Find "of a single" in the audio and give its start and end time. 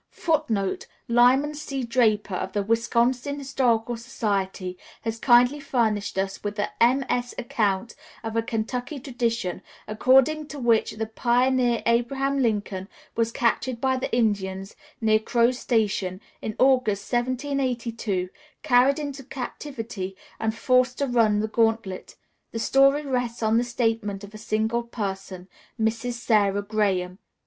24.23-24.81